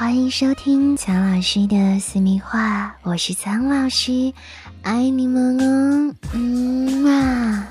[0.00, 4.32] 欢迎收听苍老师的私密话，我是苍老师，
[4.80, 7.68] 爱你们哦，嗯啊！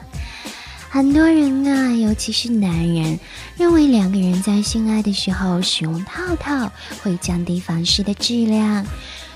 [0.91, 3.19] 很多人啊，尤其是男人，
[3.57, 6.71] 认为两个人在性爱的时候使用套套
[7.01, 8.85] 会降低房事的质量，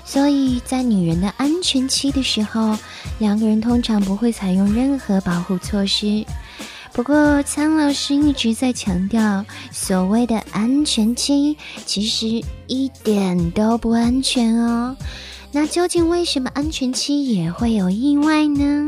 [0.04, 2.78] 所以在女人的安全期的时候，
[3.18, 6.24] 两个人通常不会采用任何保护措施。
[6.94, 14.96] 不过，苍老师一直在强调，所谓的安全期其实一点都不安全哦。
[15.50, 18.86] 那究竟为什么安全期也会有意外呢？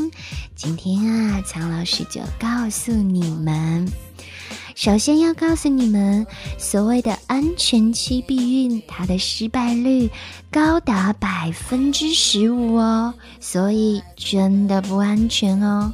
[0.54, 3.90] 今天啊，苍老师就告诉你们。
[4.76, 6.24] 首先要告诉你们，
[6.58, 10.08] 所谓的安全期避孕，它的失败率
[10.52, 15.92] 高达百分之十五哦，所以真的不安全哦。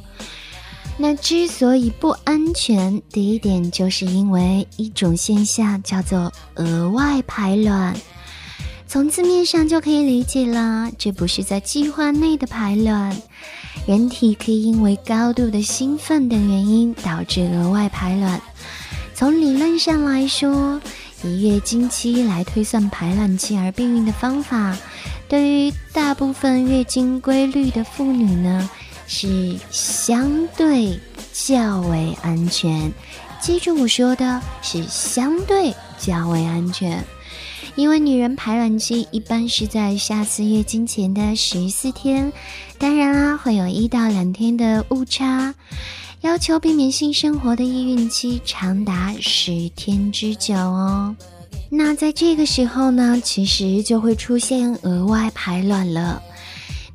[0.97, 7.95] 那之所以不安全，第一点就是因为一种现象叫做额外排卵。
[8.87, 13.15] 从字面上就可以理解了，这不是在计划内的排卵。
[13.87, 18.39] 人体可以因为高度的兴奋等原因导致额外排卵。
[19.15, 20.79] 从理论上来说，
[21.23, 24.77] 以月经期来推算排卵期而避孕的方法，
[25.27, 28.69] 对于大部分月经规律的妇女呢。
[29.07, 30.99] 是相对
[31.33, 32.91] 较为安全，
[33.41, 37.03] 记住我说的是相对较为安全，
[37.75, 42.31] 因为女人排卵期一般是在下次月经前的十四天，
[42.77, 45.53] 当然啦，会有一到两天的误差，
[46.21, 51.15] 要求避免性生活的易孕期长达十天之久哦。
[51.69, 56.21] 那在这个时候呢，其实就会出现额外排卵了。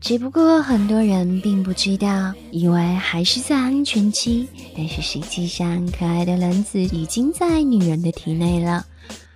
[0.00, 8.86] 只不过很多人并不知道，以为还是在安全期，但是实际上，可爱的卵子已经在女人的体内了。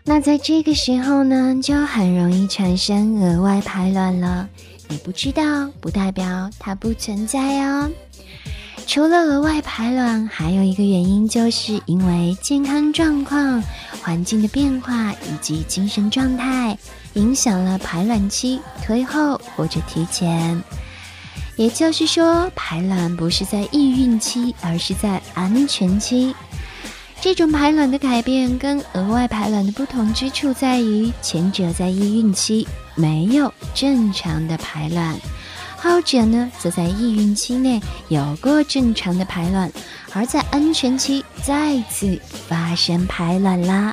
[0.04, 4.48] 那在这个时候呢，就很容易产生额外排卵了。
[4.88, 7.90] 你不知道，不代表它不存在哦。
[8.92, 13.62] 除了额外排卵，还有一个原因，就是因为健康状况、
[14.02, 16.76] 环境的变化以及精神状态，
[17.14, 20.62] 影响了排卵期推后或者提前。
[21.56, 26.36] 也就是说，排卵不是在易孕期，而是在安全期。
[27.18, 35.18] 这种排卵的改变跟额外排卵的不同之处在于，前者在易孕期没有正常的排卵。
[35.82, 39.68] 后者呢，则在易孕期内有过正常的排卵，
[40.12, 42.16] 而在安全期再次
[42.46, 43.92] 发生排卵啦。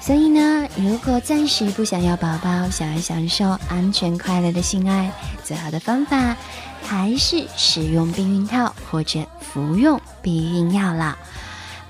[0.00, 5.12] 所以呢，如果暂时不想要宝宝，想要享受安全快乐的性爱，
[5.44, 6.34] 最好的方法
[6.82, 11.18] 还是使用避孕套或者服用避孕药了。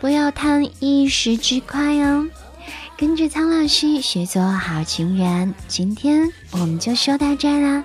[0.01, 2.27] 不要贪一时之快哦。
[2.97, 7.85] 跟着苍老师学做好情人，今天我们就说到这儿啦。